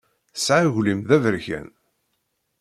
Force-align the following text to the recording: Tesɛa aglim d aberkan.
Tesɛa 0.33 0.61
aglim 0.67 1.01
d 1.09 1.11
aberkan. 1.15 1.67